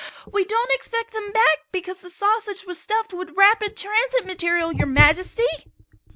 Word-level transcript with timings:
We 0.25 0.45
don't 0.45 0.71
expect 0.71 1.11
them 1.13 1.31
back, 1.31 1.59
because 1.71 2.01
the 2.01 2.09
sausage 2.09 2.65
was 2.65 2.81
stuffed 2.81 3.13
with 3.13 3.37
rapid 3.37 3.77
transit 3.77 4.25
material, 4.25 4.73
Your 4.73 4.87
Majesty!" 4.87 5.43